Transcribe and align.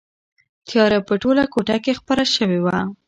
تیاره 0.67 0.99
په 1.07 1.13
ټوله 1.21 1.43
کوټه 1.53 1.77
کې 1.83 1.97
خپره 1.99 2.23
شوې 2.35 2.59
وه. 2.65 2.77